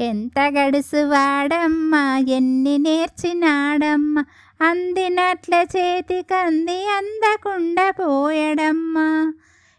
[0.00, 4.24] ఎంత గడుసు వాడమ్మా ఎన్ని నేర్చినాడమ్మా
[4.60, 9.32] అందినట్ల చేతికంది అందకుండా పోయడమ్మా.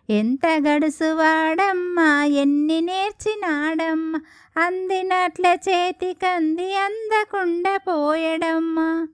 [0.10, 4.20] ఎంత గడుసు వాడమ్మా ఎన్ని నేర్చినాడమ్మా
[4.66, 9.08] అందినట్ల చేతికంది అందకుండా పోయడమ్మా.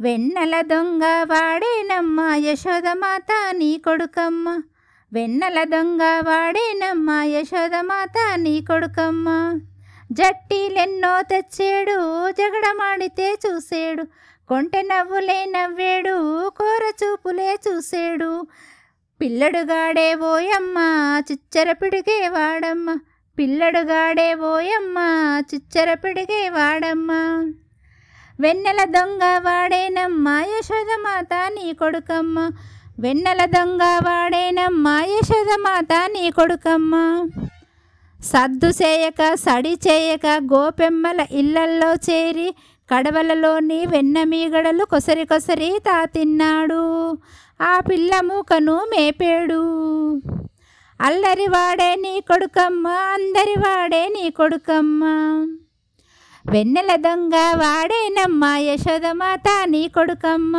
[0.00, 4.62] వెన్నెల దొంగ వాడేనమ్మా యశోదమాత నీ కొడుకమ్మ.
[5.12, 9.60] వెన్నెల దొంగ వాడేనమ్మా యశోదమాత నీ కొడుకమ్మ.
[10.12, 11.96] జట్టీలెన్నో తెచ్చేడు
[12.30, 14.04] జగడమాడితే చూసేడు.
[14.48, 18.46] కొంటె నవ్వులే నవ్వేడు కూర చూపులే చూసేడు.
[19.20, 20.78] పిల్లడుగాడే ఓయమ్మ
[21.32, 22.98] చిచ్చర పిడిగే వాడమ్మ
[23.38, 24.98] పిల్లడుగాడే ఓయమ్మ
[25.50, 27.10] చిచ్చర పిడిగే వాడమ్మ
[28.40, 32.50] వెన్నెల దొంగ వాడేనమ్మా యశోదమాత నీ కొడుకమ్మ.
[33.00, 36.94] వెన్నెల దొంగ వాడేనమ్మా యశోదమాత నీ కొడుకమ్మ.
[38.22, 42.54] సద్దు చేయక సడి చేయక గోపెమ్మల ఇళ్ళల్లో చేరి
[42.94, 47.18] కడవలలోని వెన్నమీగడలు కొసరి కొసరి తా తిన్నాడు.
[47.60, 49.62] ఆ పిల్ల మూకను మేపేడు.
[51.00, 55.04] అల్లరి వాడే నీ కొడుకమ్మ అందరి వాడే నీ కొడుకమ్మ.
[56.50, 60.56] వెన్నెల దొంగ వాడేనమ్మా యశోదమాత నీ కొడుకమ్మ.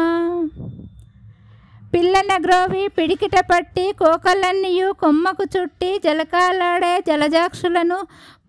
[1.93, 7.97] పిల్లన గ్రోవి పిడికిట పట్టి కోకలన్నీయు కొమ్మకు చుట్టి జలకాలాడే జలజాక్షులను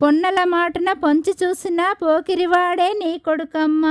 [0.02, 3.86] పొన్నల మాటన పొంచి చూసిన పోకిరివాడే నీ కొడుకమ్మ.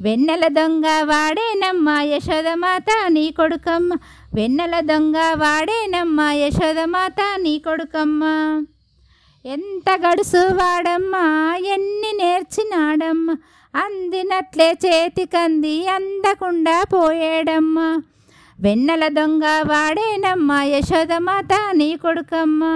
[0.00, 3.94] వెన్నెల దొంగ వాడేనమ్మా యశోదమాత నీ కొడుకమ్మ.
[4.34, 8.22] వెన్నెల దొంగ వాడేనమ్మా యశోదమాత నీ కొడుకమ్మ.
[9.46, 13.36] ఎంత గడుసువాడమ్మా ఎన్ని నేర్చినాడమ్మా.
[13.74, 18.02] అందినట్లే చేతికంది అందకుండా పోయేడమ్మా.
[18.60, 22.74] వెన్నెల దొంగ వాడేనమ్మా యశోదమాత నీ కొడుకమ్మా.